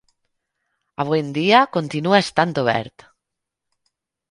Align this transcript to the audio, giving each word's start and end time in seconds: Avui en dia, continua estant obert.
Avui 1.03 1.21
en 1.25 1.29
dia, 1.35 1.59
continua 1.77 2.23
estant 2.23 2.55
obert. 2.65 3.09